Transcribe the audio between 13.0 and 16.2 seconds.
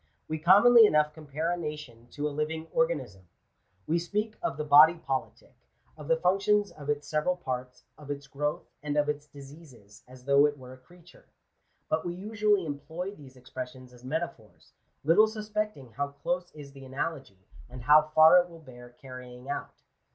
these expressions as metaphors, little suspecting how